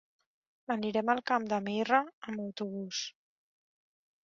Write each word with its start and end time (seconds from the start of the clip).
Anirem 0.75 1.11
al 1.15 1.21
Camp 1.33 1.45
de 1.51 1.59
Mirra 1.67 2.01
amb 2.29 2.43
autobús. 2.47 3.05